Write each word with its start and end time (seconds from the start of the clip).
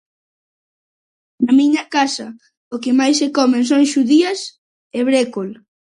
Na 1.43 1.51
miña 1.59 1.83
casa 1.95 2.27
o 2.73 2.75
que 2.83 2.91
máis 2.99 3.15
se 3.21 3.27
come 3.37 3.59
son 3.69 3.81
xudías 3.93 4.39
e 4.97 4.99
brécol. 5.09 5.49